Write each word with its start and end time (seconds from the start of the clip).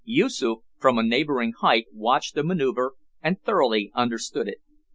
Yoosoof, 0.03 0.63
from 0.79 0.97
a 0.97 1.03
neighbouring 1.03 1.51
height 1.59 1.85
watched 1.93 2.33
the 2.33 2.41
manoeuvre, 2.41 2.89
and 3.21 3.39
thoroughly 3.39 3.91
understood 3.93 4.47
it. 4.47 4.57